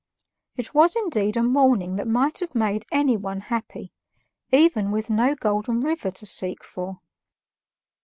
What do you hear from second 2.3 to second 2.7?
have